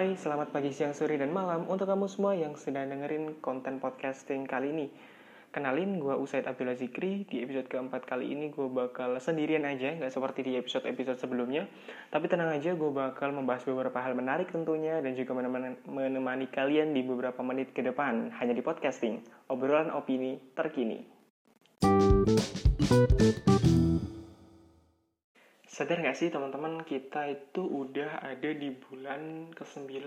[0.00, 4.48] Hai, selamat pagi, siang, sore, dan malam untuk kamu semua yang sedang dengerin konten podcasting
[4.48, 4.88] kali ini.
[5.52, 7.28] Kenalin, gue Usaid Abdullah Zikri.
[7.28, 11.68] Di episode keempat kali ini gue bakal sendirian aja, nggak seperti di episode-episode sebelumnya.
[12.08, 16.96] Tapi tenang aja, gue bakal membahas beberapa hal menarik tentunya dan juga menemani, menemani kalian
[16.96, 19.20] di beberapa menit ke depan, hanya di podcasting.
[19.52, 21.04] Obrolan opini terkini.
[25.70, 30.02] Sadar nggak sih teman-teman, kita itu udah ada di bulan ke-9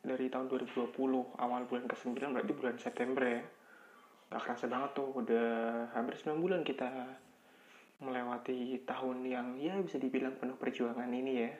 [0.00, 0.96] dari tahun 2020.
[1.36, 3.44] Awal bulan ke-9 berarti bulan September ya.
[4.32, 5.48] Gak kerasa banget tuh, udah
[5.92, 6.88] hampir 9 bulan kita
[8.00, 11.52] melewati tahun yang ya bisa dibilang penuh perjuangan ini ya.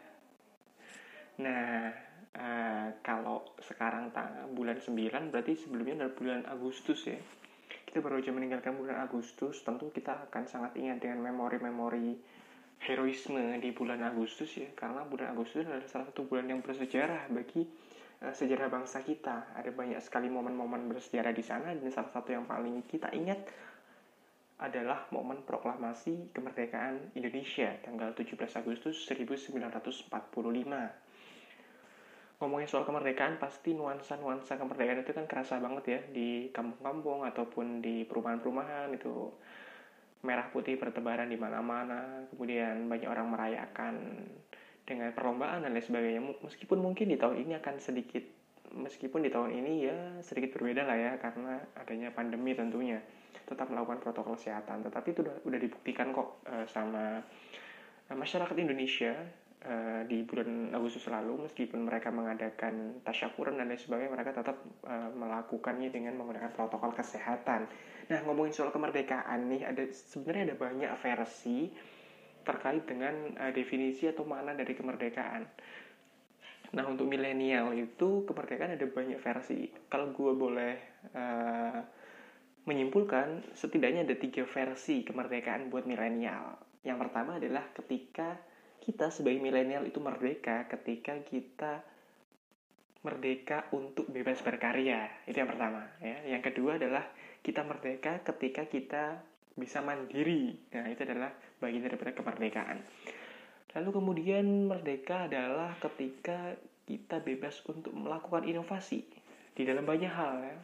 [1.45, 1.93] Nah,
[2.33, 7.21] uh, kalau sekarang tanggal bulan 9 berarti sebelumnya adalah bulan Agustus ya.
[7.85, 12.38] Kita baru aja meninggalkan bulan Agustus, tentu kita akan sangat ingat dengan memori-memori
[12.83, 17.67] heroisme di bulan Agustus ya, karena bulan Agustus adalah salah satu bulan yang bersejarah bagi
[18.19, 19.55] Eh, sejarah bangsa kita.
[19.55, 23.39] Ada banyak sekali momen-momen bersejarah di sana dan salah satu yang paling kita ingat
[24.59, 30.11] adalah momen proklamasi kemerdekaan Indonesia tanggal 17 Agustus 1945.
[32.43, 38.03] Ngomongin soal kemerdekaan, pasti nuansa-nuansa kemerdekaan itu kan kerasa banget ya di kampung-kampung ataupun di
[38.03, 39.31] perumahan-perumahan itu
[40.23, 43.95] merah putih bertebaran di mana-mana, kemudian banyak orang merayakan
[44.83, 46.21] dengan perlombaan dan lain sebagainya.
[46.43, 48.25] Meskipun mungkin di tahun ini akan sedikit
[48.69, 52.99] meskipun di tahun ini ya sedikit berbeda lah ya karena adanya pandemi tentunya.
[53.49, 57.21] Tetap melakukan protokol kesehatan tetapi itu udah, udah dibuktikan kok uh, sama
[58.11, 59.13] uh, masyarakat Indonesia
[59.65, 65.11] uh, di bulan Agustus lalu meskipun mereka mengadakan tasyakuran dan lain sebagainya mereka tetap uh,
[65.15, 67.67] melakukannya dengan menggunakan protokol kesehatan
[68.09, 71.69] nah ngomongin soal kemerdekaan nih ada sebenarnya ada banyak versi
[72.49, 75.45] terkait dengan uh, definisi atau makna dari kemerdekaan.
[76.73, 79.69] Nah, untuk milenial itu kemerdekaan ada banyak versi.
[79.93, 80.75] Kalau gue boleh
[81.13, 81.81] uh,
[82.65, 86.57] menyimpulkan, setidaknya ada tiga versi kemerdekaan buat milenial.
[86.85, 88.41] Yang pertama adalah ketika
[88.89, 91.85] kita sebagai milenial itu merdeka ketika kita
[93.05, 95.13] merdeka untuk bebas berkarya.
[95.29, 95.85] Itu yang pertama.
[96.01, 96.25] Ya.
[96.25, 97.05] Yang kedua adalah
[97.45, 99.21] kita merdeka ketika kita
[99.53, 100.57] bisa mandiri.
[100.73, 101.29] Nah, itu adalah
[101.61, 102.81] bagian daripada kemerdekaan.
[103.77, 106.57] Lalu kemudian merdeka adalah ketika
[106.89, 109.05] kita bebas untuk melakukan inovasi
[109.53, 110.59] di dalam banyak hal ya.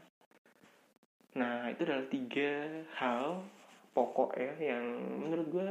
[1.44, 2.50] Nah, itu adalah tiga
[2.96, 3.44] hal
[3.92, 4.82] pokok ya yang
[5.20, 5.70] menurut gue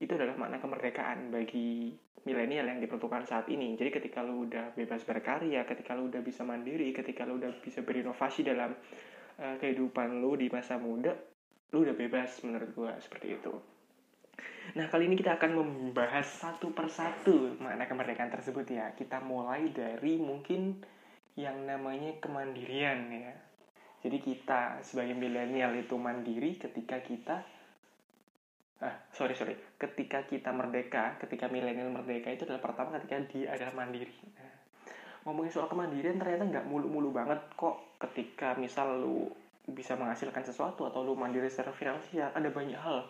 [0.00, 1.92] itu adalah makna kemerdekaan bagi
[2.24, 3.76] milenial yang diperlukan saat ini.
[3.76, 7.84] Jadi ketika lu udah bebas berkarya, ketika lu udah bisa mandiri, ketika lu udah bisa
[7.84, 8.72] berinovasi dalam
[9.40, 11.12] uh, kehidupan lu di masa muda,
[11.72, 13.52] lu udah bebas menurut gue seperti itu.
[14.76, 18.92] Nah kali ini kita akan membahas satu persatu makna kemerdekaan tersebut ya.
[18.96, 20.80] Kita mulai dari mungkin
[21.36, 23.32] yang namanya kemandirian ya.
[24.00, 27.44] Jadi kita sebagai milenial itu mandiri ketika kita
[28.80, 29.54] ah sorry sorry.
[29.76, 34.16] Ketika kita merdeka ketika milenial merdeka itu adalah pertama ketika dia adalah mandiri.
[34.36, 34.52] Nah,
[35.28, 39.28] ngomongin soal kemandirian ternyata nggak mulu-mulu banget kok ketika misal lu
[39.68, 42.32] bisa menghasilkan sesuatu atau lu mandiri secara finansial.
[42.32, 43.04] Ada banyak hal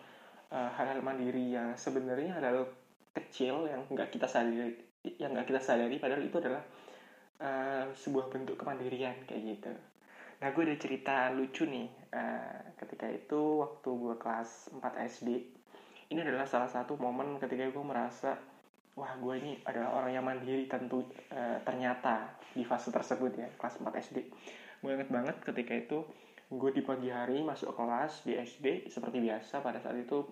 [0.51, 2.67] uh, hal-hal mandiri yang sebenarnya hal
[3.15, 4.75] kecil yang nggak kita sadari
[5.17, 6.63] yang nggak kita sadari padahal itu adalah
[7.41, 9.71] uh, sebuah bentuk kemandirian kayak gitu.
[10.41, 11.87] Nah gue ada cerita lucu nih.
[12.11, 15.60] Uh, ketika itu waktu gue kelas 4 SD
[16.11, 18.35] ini adalah salah satu momen ketika gue merasa
[18.99, 23.79] wah gue ini adalah orang yang mandiri tentu uh, ternyata di fase tersebut ya kelas
[23.79, 24.17] 4 SD
[24.83, 26.03] gue inget banget ketika itu
[26.51, 30.27] gue di pagi hari masuk kelas di SD seperti biasa pada saat itu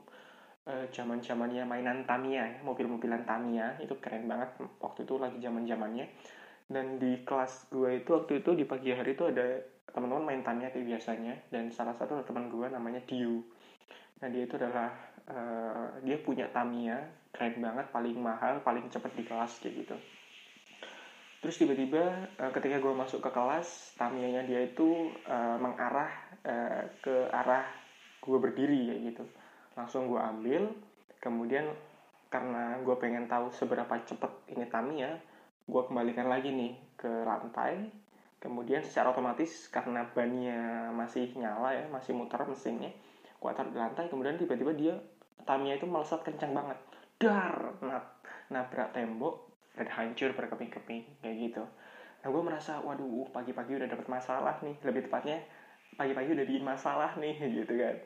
[0.68, 5.64] uh, zaman zamannya mainan Tamiya ya mobil-mobilan Tamiya itu keren banget waktu itu lagi zaman
[5.64, 6.12] zamannya
[6.68, 9.64] dan di kelas gue itu waktu itu di pagi hari itu ada
[9.96, 13.40] teman-teman main Tamiya kayak biasanya dan salah satu teman gue namanya Dio
[14.20, 14.92] nah dia itu adalah
[15.30, 16.98] uh, dia punya Tamiya
[17.30, 19.96] keren banget paling mahal paling cepat di kelas kayak gitu.
[21.40, 26.12] Terus tiba-tiba uh, ketika gue masuk ke kelas tamianya dia itu uh, mengarah
[26.44, 27.64] uh, ke arah
[28.20, 29.24] gue berdiri ya gitu.
[29.78, 30.68] Langsung gue ambil
[31.24, 31.72] kemudian
[32.28, 35.18] karena gue pengen tahu seberapa cepet ini Tamiya
[35.70, 37.88] gue kembalikan lagi nih ke lantai.
[38.40, 42.88] Kemudian secara otomatis karena bannya masih nyala ya masih muter mesinnya
[43.40, 44.96] gue taruh di lantai kemudian tiba-tiba dia
[45.50, 46.78] Tamiya itu melesat kencang banget.
[47.18, 47.74] Dar
[48.54, 51.66] nabrak tembok dan hancur berkeping-keping kayak gitu.
[52.22, 54.78] Nah gue merasa waduh pagi-pagi udah dapet masalah nih.
[54.86, 55.42] Lebih tepatnya
[55.98, 57.34] pagi-pagi udah bikin masalah nih
[57.66, 57.98] gitu kan.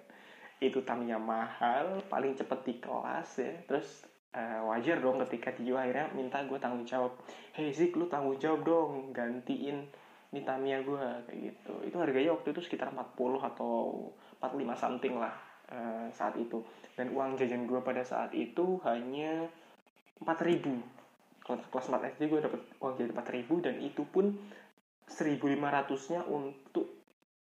[0.63, 3.51] Itu tamnya mahal paling cepet di kelas ya.
[3.67, 7.11] Terus uh, wajar dong ketika Tio akhirnya minta gue tanggung jawab.
[7.51, 9.83] Hey Zik lu tanggung jawab dong gantiin
[10.31, 11.73] ini Tamiya gue kayak gitu.
[11.91, 14.07] Itu harganya waktu itu sekitar 40 atau
[14.39, 16.59] 45 something lah uh, saat itu.
[16.97, 19.47] Dan uang jajan gue pada saat itu hanya
[20.23, 21.03] 4000
[21.43, 24.31] kalau kelas 4 SD gue dapet uang jajan 4000 dan itu pun
[25.11, 25.59] 1500
[26.15, 26.87] nya untuk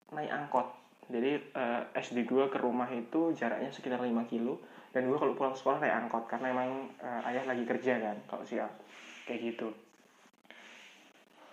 [0.09, 0.67] naik angkot.
[1.13, 4.57] Jadi uh, eh, SD gue ke rumah itu jaraknya sekitar 5 kilo
[4.97, 8.41] dan gue kalau pulang sekolah naik angkot karena emang uh, ayah lagi kerja kan kalau
[8.41, 8.73] siang.
[9.29, 9.69] Kayak gitu.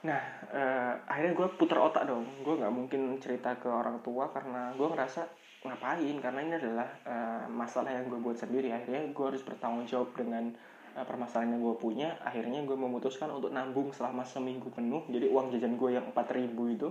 [0.08, 2.24] Nah uh, akhirnya gue putar otak dong.
[2.40, 5.28] Gue nggak mungkin cerita ke orang tua karena gue ngerasa
[5.60, 6.16] ngapain?
[6.20, 8.72] Karena ini adalah uh, masalah yang gue buat sendiri.
[8.72, 10.52] Akhirnya gue harus bertanggung jawab dengan
[10.96, 12.08] uh, permasalahan yang gue punya.
[12.24, 15.04] Akhirnya gue memutuskan untuk nabung selama seminggu penuh.
[15.12, 16.88] Jadi uang jajan gue yang 4000 itu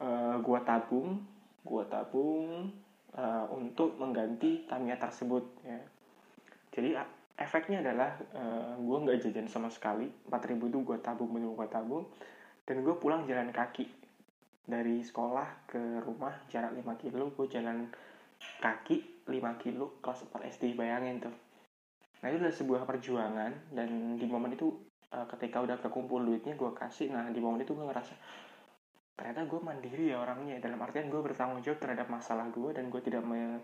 [0.00, 1.20] uh, gue tabung
[1.64, 2.68] gue tabung
[3.16, 5.80] uh, untuk mengganti Tamiya tersebut ya.
[6.76, 6.92] Jadi
[7.40, 10.08] efeknya adalah uh, gue nggak jajan sama sekali.
[10.28, 12.04] 4000 itu gue tabung bener gue tabung.
[12.64, 14.03] Dan gue pulang jalan kaki
[14.64, 17.84] dari sekolah ke rumah jarak 5 kilo gue jalan
[18.60, 21.34] kaki 5 kilo kelas 4 SD bayangin tuh.
[22.24, 24.72] Nah itu adalah sebuah perjuangan dan di momen itu
[25.12, 27.12] uh, ketika udah kekumpul duitnya gue kasih.
[27.12, 28.16] Nah di momen itu gue ngerasa
[29.14, 30.56] ternyata gue mandiri ya orangnya.
[30.60, 33.60] Dalam artian gue bertanggung jawab terhadap masalah gue dan gue tidak me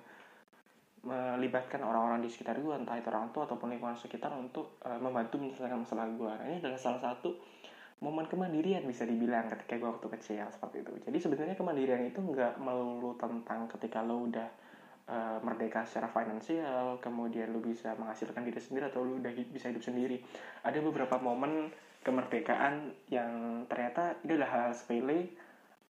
[1.00, 5.40] melibatkan orang-orang di sekitar gue entah itu orang tua ataupun lingkungan sekitar untuk uh, membantu
[5.40, 7.40] menyelesaikan masalah gue nah, ini adalah salah satu
[8.00, 12.56] momen kemandirian bisa dibilang ketika gue waktu kecil seperti itu jadi sebenarnya kemandirian itu nggak
[12.56, 14.48] melulu tentang ketika lo udah
[15.08, 19.84] uh, merdeka secara finansial kemudian lo bisa menghasilkan diri sendiri atau lo udah bisa hidup
[19.84, 20.16] sendiri
[20.64, 21.68] ada beberapa momen
[22.00, 25.28] kemerdekaan yang ternyata ini adalah hal sepele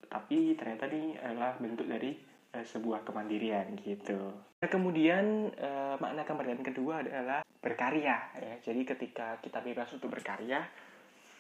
[0.08, 2.16] tapi ternyata ini adalah bentuk dari
[2.56, 4.16] uh, sebuah kemandirian gitu.
[4.58, 8.56] Nah, kemudian uh, makna kemerdekaan kedua adalah berkarya ya.
[8.64, 10.64] Jadi ketika kita bebas untuk berkarya,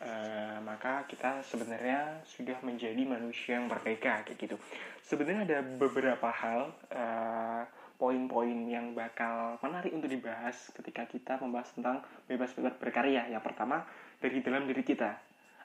[0.01, 4.55] uh, maka kita sebenarnya sudah menjadi manusia yang merdeka kayak gitu.
[5.01, 7.63] Sebenarnya ada beberapa hal uh,
[7.97, 13.25] poin-poin yang bakal menarik untuk dibahas ketika kita membahas tentang bebas berkarya.
[13.31, 13.85] Yang pertama
[14.21, 15.17] dari dalam diri kita.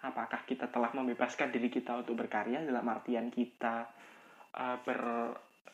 [0.03, 3.87] Apakah kita telah membebaskan diri kita untuk berkarya dalam artian kita
[4.57, 5.01] uh, ber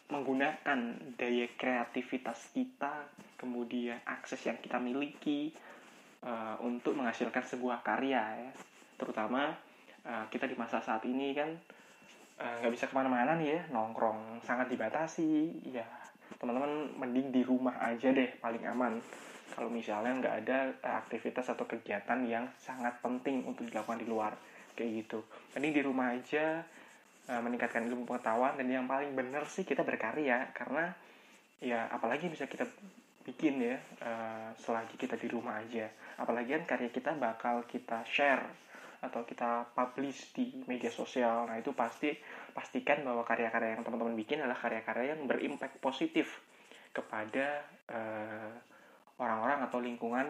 [0.09, 5.53] menggunakan daya kreativitas kita, kemudian akses yang kita miliki
[6.25, 8.50] uh, untuk menghasilkan sebuah karya ya.
[8.99, 9.55] Terutama
[10.06, 11.50] uh, kita di masa saat ini kan
[12.38, 15.62] nggak uh, bisa ke mana-mana nih ya, nongkrong sangat dibatasi.
[15.75, 15.87] Ya
[16.38, 19.03] teman-teman mending di rumah aja deh paling aman.
[19.59, 20.59] Kalau misalnya nggak ada
[21.03, 24.32] aktivitas atau kegiatan yang sangat penting untuk dilakukan di luar
[24.79, 25.19] kayak gitu.
[25.59, 26.62] Mending di rumah aja
[27.26, 30.94] uh, meningkatkan ilmu pengetahuan dan yang paling benar sih kita berkarya karena
[31.59, 32.64] ya apalagi bisa kita
[33.29, 35.85] bikin ya uh, selagi kita di rumah aja
[36.17, 38.49] apalagi kan karya kita bakal kita share
[38.99, 42.11] atau kita publish di media sosial nah itu pasti
[42.57, 46.41] pastikan bahwa karya-karya yang teman-teman bikin adalah karya-karya yang berimpact positif
[46.91, 48.51] kepada uh,
[49.21, 50.27] orang-orang atau lingkungan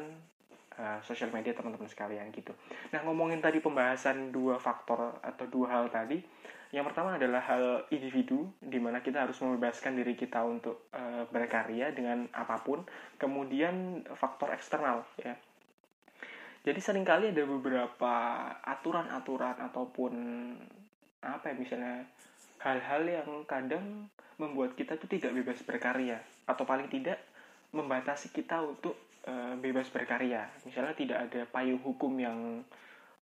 [0.77, 2.53] uh, sosial media teman-teman sekalian gitu.
[2.93, 6.21] Nah ngomongin tadi pembahasan dua faktor atau dua hal tadi,
[6.69, 11.97] yang pertama adalah hal individu, di mana kita harus membebaskan diri kita untuk uh, berkarya
[11.97, 12.85] dengan apa pun.
[13.17, 15.33] Kemudian faktor eksternal, ya.
[16.69, 18.15] Jadi sering kali ada beberapa
[18.61, 20.13] aturan-aturan ataupun
[21.25, 22.05] apa ya misalnya
[22.61, 24.07] hal-hal yang kadang
[24.37, 27.19] membuat kita tuh tidak bebas berkarya atau paling tidak
[27.73, 28.95] membatasi kita untuk
[29.25, 30.45] uh, bebas berkarya.
[30.69, 32.61] Misalnya tidak ada payung hukum yang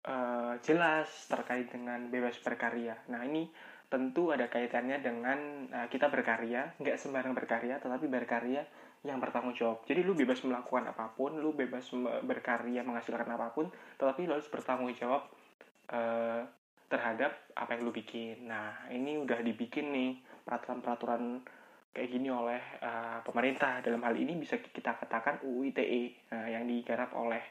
[0.08, 2.98] uh, jelas terkait dengan bebas berkarya.
[3.10, 3.50] Nah ini
[3.92, 5.40] tentu ada kaitannya dengan
[5.70, 8.64] uh, kita berkarya, nggak sembarang berkarya, tetapi berkarya
[9.02, 9.82] yang bertanggung jawab.
[9.90, 11.90] Jadi lu bebas melakukan apa pun, lu bebas
[12.22, 15.26] berkarya menghasilkan apa pun, tetapi lu harus bertanggung jawab
[15.90, 16.46] uh,
[16.86, 18.46] terhadap apa yang lu bikin.
[18.46, 20.12] Nah ini udah dibikin nih
[20.46, 21.42] peraturan-peraturan
[21.92, 23.82] kayak gini oleh uh, pemerintah.
[23.82, 27.42] Dalam hal ini bisa kita katakan UU ITE yang digarap oleh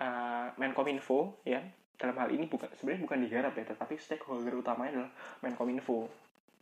[0.00, 1.60] uh, Menkominfo ya
[1.96, 6.08] dalam hal ini bukan sebenarnya bukan digarap ya tetapi stakeholder utamanya adalah Menkominfo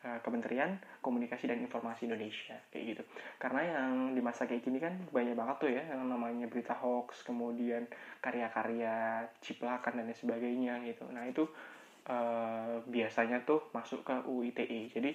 [0.06, 3.02] eh, Kementerian Komunikasi dan Informasi Indonesia kayak gitu.
[3.42, 7.26] Karena yang di masa kayak gini kan banyak banget tuh ya yang namanya berita hoax
[7.26, 7.86] kemudian
[8.22, 11.04] karya-karya ciplakan dan lain sebagainya gitu.
[11.10, 11.44] Nah itu
[12.08, 15.10] uh, biasanya tuh masuk ke UITE jadi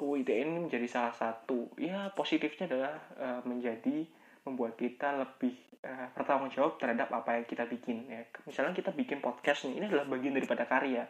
[0.00, 4.08] UITE ini menjadi salah satu ya positifnya adalah uh, menjadi
[4.44, 5.54] membuat kita lebih
[5.84, 8.24] uh, bertanggung jawab terhadap apa yang kita bikin ya.
[8.48, 11.04] Misalnya kita bikin podcast nih ini adalah bagian daripada karya.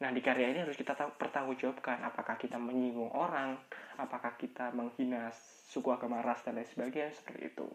[0.00, 3.58] Nah di karya ini harus kita pertanggungjawabkan apakah kita menyinggung orang
[3.98, 5.28] apakah kita menghina
[5.70, 7.68] suku agama ras dan lain sebagainya seperti itu.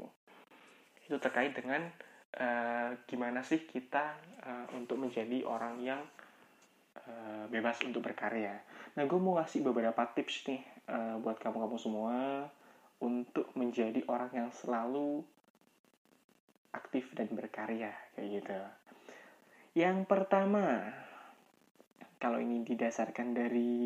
[1.06, 1.86] Itu terkait dengan
[2.40, 6.02] uh, gimana sih kita uh, untuk menjadi orang yang
[7.06, 8.58] uh, bebas untuk berkarya.
[8.96, 12.48] Nah, gue mau ngasih beberapa tips nih uh, buat kamu-kamu semua
[13.04, 15.24] untuk menjadi orang yang selalu
[16.76, 18.60] aktif dan berkarya kayak gitu.
[19.76, 20.96] Yang pertama,
[22.20, 23.84] kalau ini didasarkan dari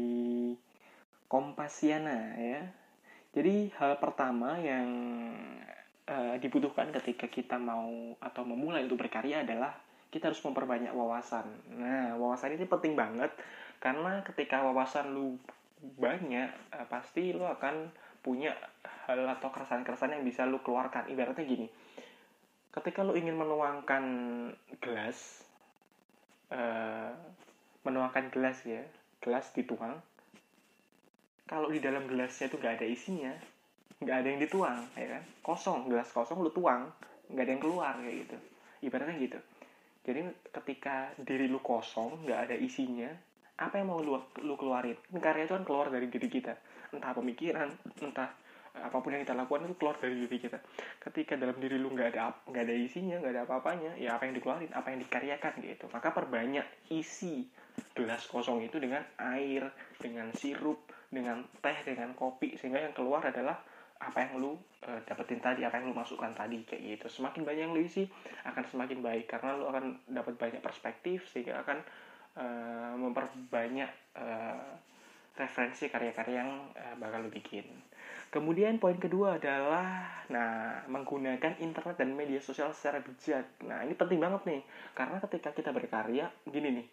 [1.30, 2.66] Kompasiana ya.
[3.38, 4.90] Jadi hal pertama yang
[6.10, 9.78] uh, dibutuhkan ketika kita mau atau memulai untuk berkarya adalah
[10.10, 11.46] kita harus memperbanyak wawasan.
[11.78, 13.30] Nah, wawasan ini penting banget
[13.78, 15.38] karena ketika wawasan lu
[16.02, 17.94] banyak, uh, pasti lu akan
[18.30, 18.54] punya
[19.10, 21.10] hal atau keresahan-keresahan yang bisa lu keluarkan.
[21.10, 21.66] Ibaratnya gini,
[22.70, 24.06] ketika lu ingin menuangkan
[24.78, 25.42] gelas
[26.54, 27.10] uh,
[27.82, 28.86] menuangkan gelas ya
[29.18, 29.98] gelas dituang
[31.50, 33.34] kalau di dalam gelasnya itu nggak ada isinya
[34.00, 35.24] nggak ada yang dituang ya kan?
[35.42, 36.94] Kosong gelas kosong lu tuang
[37.34, 38.38] nggak ada yang keluar kayak gitu.
[38.86, 39.40] Ibaratnya gitu.
[40.06, 40.22] Jadi
[40.54, 43.10] ketika diri lu kosong nggak ada isinya
[43.60, 44.96] apa yang mau lu, lu keluarin?
[45.12, 46.56] Karya itu kan keluar dari diri kita.
[46.96, 47.68] Entah pemikiran
[48.00, 48.32] entah
[48.80, 50.60] apa pun yang kita lakukan itu keluar dari diri kita.
[51.04, 54.40] Ketika dalam diri lu nggak ada nggak ada isinya nggak ada apa-apanya ya apa yang
[54.40, 55.86] dikeluarin apa yang dikaryakan gitu.
[55.92, 57.50] Maka perbanyak isi
[57.96, 59.68] gelas kosong itu dengan air
[60.00, 63.60] dengan sirup dengan teh dengan kopi sehingga yang keluar adalah
[64.00, 67.20] apa yang lu e, dapetin tadi apa yang lu masukkan tadi kayak gitu.
[67.20, 68.08] Semakin banyak yang lu isi
[68.48, 71.84] akan semakin baik karena lu akan dapat banyak perspektif sehingga akan
[72.40, 72.48] e,
[72.96, 74.26] memperbanyak e,
[75.36, 77.68] referensi karya-karya yang e, bakal lu bikin
[78.30, 83.58] Kemudian poin kedua adalah nah menggunakan internet dan media sosial secara bijak.
[83.66, 84.62] Nah, ini penting banget nih
[84.94, 86.88] karena ketika kita berkarya gini nih.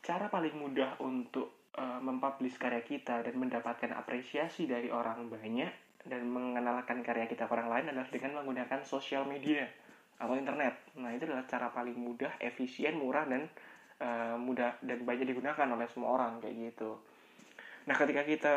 [0.00, 6.24] Cara paling mudah untuk uh, mempublish karya kita dan mendapatkan apresiasi dari orang banyak dan
[6.24, 9.68] mengenalkan karya kita ke orang lain adalah dengan menggunakan sosial media
[10.16, 10.88] atau internet.
[10.96, 13.44] Nah, itu adalah cara paling mudah, efisien, murah dan
[14.00, 16.98] uh, mudah dan banyak digunakan oleh semua orang kayak gitu.
[17.84, 18.56] Nah, ketika kita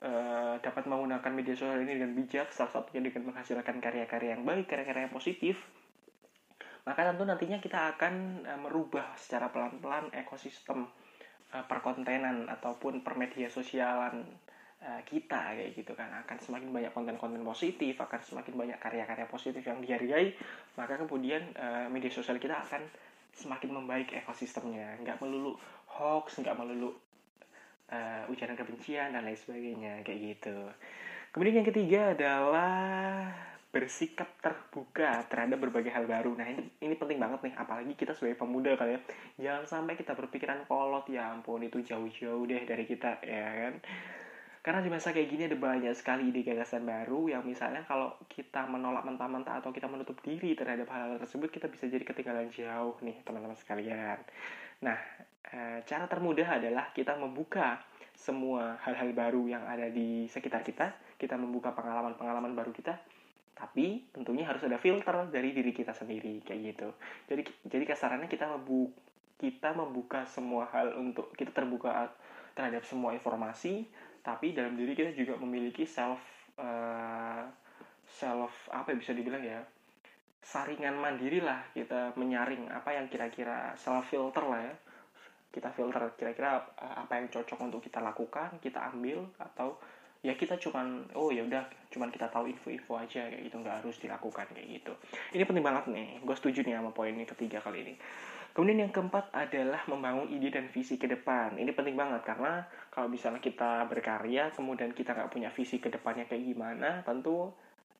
[0.00, 4.66] uh, dapat menggunakan media sosial ini dengan bijak, salah satunya dengan menghasilkan karya-karya yang baik,
[4.66, 5.60] karya-karya yang positif,
[6.84, 10.88] maka tentu nantinya kita akan uh, merubah secara pelan-pelan ekosistem
[11.52, 14.24] uh, perkontenan ataupun permedia sosialan
[14.84, 19.64] uh, kita kayak gitu kan akan semakin banyak konten-konten positif akan semakin banyak karya-karya positif
[19.64, 20.36] yang dihargai
[20.76, 22.84] maka kemudian uh, media sosial kita akan
[23.34, 25.58] semakin membaik ekosistemnya nggak melulu
[25.90, 26.94] hoax nggak melulu
[27.90, 30.56] uh, ujaran kebencian dan lain sebagainya kayak gitu.
[31.34, 33.34] Kemudian yang ketiga adalah
[33.74, 36.30] bersikap terbuka terhadap berbagai hal baru.
[36.38, 39.00] Nah ini ini penting banget nih, apalagi kita sebagai pemuda kali ya.
[39.50, 43.74] Jangan sampai kita berpikiran kolot ya ampun itu jauh-jauh deh dari kita ya kan.
[44.64, 48.64] Karena di masa kayak gini ada banyak sekali ide gagasan baru yang misalnya kalau kita
[48.64, 53.20] menolak mentah-mentah atau kita menutup diri terhadap hal-hal tersebut kita bisa jadi ketinggalan jauh nih
[53.28, 54.24] teman-teman sekalian.
[54.80, 54.96] Nah,
[55.54, 57.78] Eh, cara termudah adalah kita membuka
[58.10, 62.98] semua hal-hal baru yang ada di sekitar kita, kita membuka pengalaman-pengalaman baru kita,
[63.54, 66.88] tapi tentunya harus ada filter dari diri kita sendiri kayak gitu.
[67.30, 68.98] Jadi jadi kasarannya kita membuka
[69.34, 72.08] kita membuka semua hal untuk kita terbuka
[72.54, 73.84] terhadap semua informasi,
[74.24, 76.18] tapi dalam diri kita juga memiliki self
[76.56, 77.44] uh,
[78.08, 79.60] self apa yang bisa dibilang ya
[80.44, 84.74] saringan mandiri lah kita menyaring apa yang kira-kira self filter lah ya.
[85.48, 89.80] Kita filter kira-kira eh, apa yang cocok untuk kita lakukan kita ambil atau
[90.20, 93.56] ya kita cuman oh ya udah cuman kita tahu info-info aja kayak gitu.
[93.56, 94.92] Nggak harus dilakukan kayak gitu.
[95.32, 96.20] Ini penting banget nih.
[96.20, 97.94] Gue setuju nih sama poin ini ketiga kali ini
[98.54, 101.58] kemudian yang keempat adalah membangun ide dan visi ke depan.
[101.58, 106.30] Ini penting banget karena kalau misalnya kita berkarya kemudian kita nggak punya visi ke depannya
[106.30, 107.50] kayak gimana tentu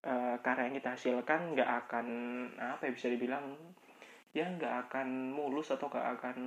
[0.07, 2.07] uh, karya yang kita hasilkan nggak akan
[2.55, 3.59] apa ya bisa dibilang
[4.31, 6.39] ya nggak akan mulus atau nggak akan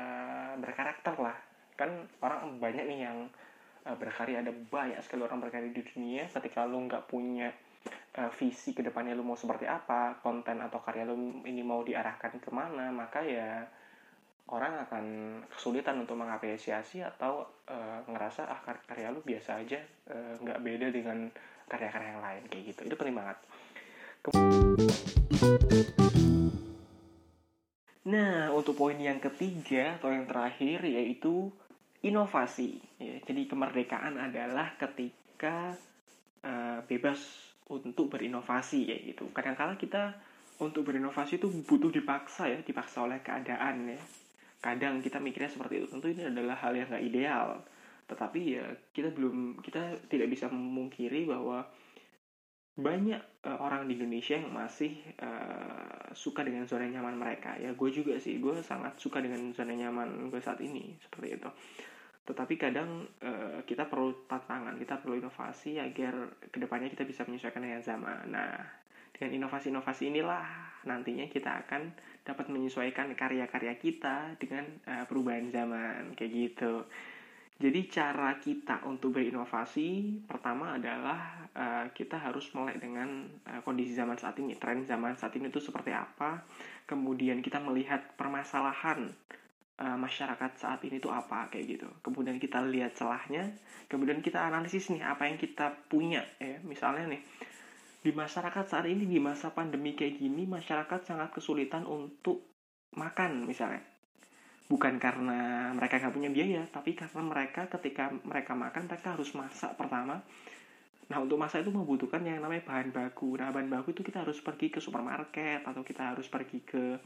[0.00, 1.36] uh, berkarakter lah.
[1.76, 3.28] Kan orang banyak nih yang
[3.84, 6.24] uh, berkarya ada banyak sekali orang berkarya di dunia.
[6.32, 7.52] Ketika lu nggak punya
[8.18, 12.42] uh, visi ke depannya lu mau seperti apa konten atau karya lu ini mau diarahkan
[12.42, 13.62] ke mana maka ya
[14.50, 15.04] orang akan
[15.54, 18.60] kesulitan untuk mengapresiasi atau uh, ngerasa ah
[18.90, 19.78] karya lu biasa aja
[20.42, 21.30] nggak uh, beda dengan
[21.68, 23.38] karya-karya yang lain kayak gitu itu penting banget
[28.08, 31.52] Nah, untuk poin yang ketiga atau yang terakhir yaitu
[32.00, 32.80] inovasi.
[32.96, 35.76] Ya, jadi kemerdekaan adalah ketika
[36.40, 37.20] uh, bebas
[37.68, 39.28] untuk berinovasi ya gitu.
[39.32, 40.16] Kadang-kala kita
[40.58, 44.00] untuk berinovasi itu butuh dipaksa ya, dipaksa oleh keadaan ya.
[44.58, 45.86] Kadang kita mikirnya seperti itu.
[45.86, 47.62] Tentu ini adalah hal yang nggak ideal.
[48.08, 51.62] Tetapi ya kita belum kita tidak bisa memungkiri bahwa
[52.78, 57.90] banyak uh, orang di Indonesia yang masih uh, suka dengan zona nyaman mereka ya gue
[57.90, 61.50] juga sih gue sangat suka dengan zona nyaman gue saat ini seperti itu
[62.28, 67.64] tetapi kadang uh, kita perlu tantangan kita perlu inovasi agar ke depannya kita bisa menyesuaikan
[67.64, 68.52] dengan zaman nah
[69.16, 70.44] dengan inovasi-inovasi inilah
[70.84, 71.90] nantinya kita akan
[72.22, 76.84] dapat menyesuaikan karya-karya kita dengan uh, perubahan zaman kayak gitu
[77.58, 84.14] jadi cara kita untuk berinovasi pertama adalah uh, kita harus mulai dengan uh, kondisi zaman
[84.14, 86.46] saat ini, tren zaman saat ini itu seperti apa.
[86.86, 89.10] Kemudian kita melihat permasalahan
[89.78, 91.88] uh, masyarakat saat ini itu apa kayak gitu.
[92.02, 93.50] Kemudian kita lihat celahnya,
[93.86, 96.58] kemudian kita analisis nih apa yang kita punya ya.
[96.62, 97.22] Misalnya nih
[97.98, 102.46] di masyarakat saat ini di masa pandemi kayak gini masyarakat sangat kesulitan untuk
[102.94, 103.82] makan misalnya
[104.70, 109.74] bukan karena mereka nggak punya biaya tapi karena mereka ketika mereka makan mereka harus masak
[109.74, 110.22] pertama
[111.08, 114.38] nah untuk masak itu membutuhkan yang namanya bahan baku nah bahan baku itu kita harus
[114.44, 117.00] pergi ke supermarket atau kita harus pergi ke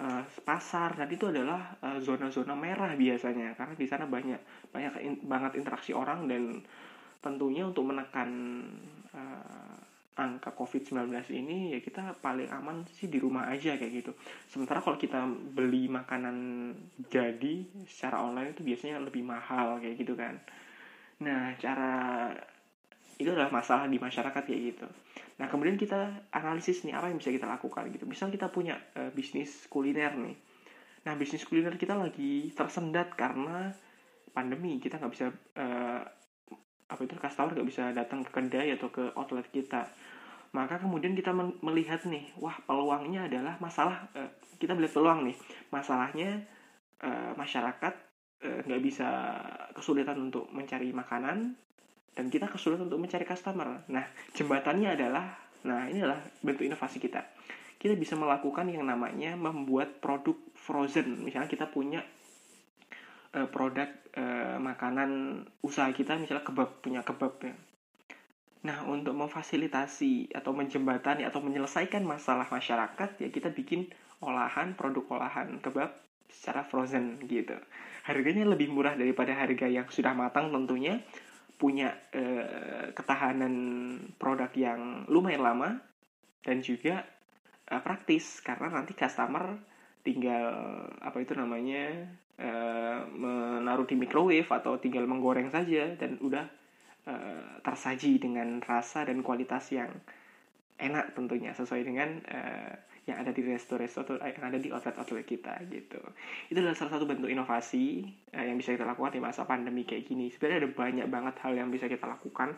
[0.00, 4.40] uh, pasar dan itu adalah eh, zona-zona uh, merah biasanya karena di sana banyak
[4.74, 6.62] banyak in, banget interaksi orang dan
[7.22, 8.30] tentunya untuk menekan
[9.14, 9.78] uh,
[10.14, 14.12] angka COVID-19 ini ya kita paling aman sih di rumah aja kayak gitu.
[14.46, 16.70] Sementara kalau kita beli makanan
[17.10, 20.38] jadi secara online itu biasanya lebih mahal kayak gitu kan.
[21.18, 22.30] Nah, cara
[23.14, 24.86] itu adalah masalah di masyarakat kayak gitu.
[25.38, 28.04] Nah, kemudian kita analisis nih apa yang bisa kita lakukan gitu.
[28.06, 30.36] Misal kita punya uh, bisnis kuliner nih.
[31.06, 33.70] Nah, bisnis kuliner kita lagi tersendat karena
[34.34, 34.82] pandemi.
[34.82, 36.02] Kita nggak bisa uh,
[36.84, 39.88] apa itu customer nggak bisa datang ke kedai atau ke outlet kita
[40.54, 44.30] maka kemudian kita melihat nih wah peluangnya adalah masalah uh,
[44.60, 45.36] kita melihat peluang nih
[45.72, 46.44] masalahnya
[47.02, 47.94] uh, masyarakat
[48.44, 49.08] nggak bisa
[49.72, 51.56] kesulitan untuk mencari makanan
[52.14, 53.84] dan kita kesulitan untuk mencari customer.
[53.90, 54.04] Nah
[54.34, 57.22] jembatannya adalah nah ini adalah bentuk inovasi kita.
[57.78, 61.20] Kita bisa melakukan yang namanya membuat produk frozen.
[61.20, 62.00] Misalnya kita punya
[63.36, 67.54] uh, produk uh, makanan usaha kita misalnya kebab punya kebab ya.
[68.64, 73.92] Nah, untuk memfasilitasi atau menjembatani atau menyelesaikan masalah masyarakat, ya kita bikin
[74.24, 75.92] olahan, produk olahan kebab
[76.32, 77.52] secara frozen gitu.
[78.08, 81.04] Harganya lebih murah daripada harga yang sudah matang tentunya,
[81.56, 83.54] punya eh, ketahanan
[84.18, 85.70] produk yang lumayan lama,
[86.44, 87.04] dan juga
[87.70, 89.58] eh, praktis, karena nanti customer
[90.04, 90.52] tinggal
[91.00, 96.44] apa itu namanya eh, menaruh di microwave atau tinggal menggoreng saja dan udah
[97.08, 99.92] uh, tersaji dengan rasa dan kualitas yang
[100.80, 105.52] enak tentunya sesuai dengan uh, yang ada di resto-resto atau yang ada di outlet-outlet kita
[105.68, 106.00] gitu.
[106.48, 108.00] Itu adalah salah satu bentuk inovasi
[108.32, 110.32] uh, yang bisa kita lakukan di masa pandemi kayak gini.
[110.32, 112.56] Sebenarnya ada banyak banget hal yang bisa kita lakukan.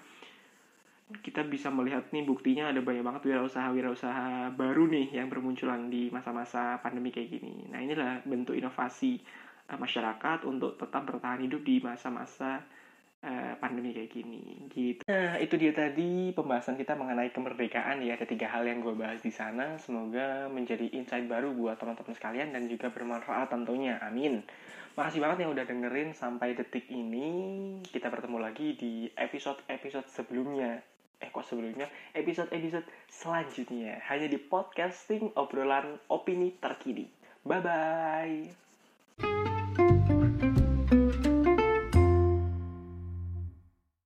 [1.07, 6.79] Kita bisa melihat nih buktinya ada banyak banget wirausaha-wirausaha baru nih yang bermunculan di masa-masa
[6.83, 7.67] pandemi kayak gini.
[7.71, 9.19] Nah inilah bentuk inovasi
[9.71, 12.63] uh, masyarakat untuk tetap bertahan hidup di masa-masa
[13.27, 15.03] Eh, pandemi kayak gini gitu.
[15.11, 19.19] Nah itu dia tadi pembahasan kita mengenai kemerdekaan ya ada tiga hal yang gue bahas
[19.19, 24.47] di sana semoga menjadi insight baru buat teman-teman sekalian dan juga bermanfaat tentunya amin.
[24.95, 27.27] Makasih banget yang udah dengerin sampai detik ini
[27.91, 30.79] kita bertemu lagi di episode episode sebelumnya
[31.19, 37.11] eh kok sebelumnya episode episode selanjutnya hanya di podcasting obrolan opini terkini.
[37.43, 38.66] Bye bye.